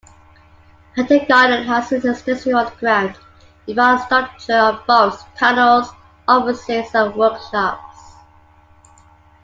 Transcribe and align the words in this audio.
Hatton 0.95 1.27
Garden 1.27 1.63
has 1.67 1.91
an 1.91 2.09
extensive 2.09 2.55
underground 2.55 3.15
infrastructure 3.67 4.51
of 4.55 4.83
vaults, 4.87 5.23
tunnels, 5.37 5.89
offices 6.27 6.87
and 6.95 7.13
workshops. 7.15 8.13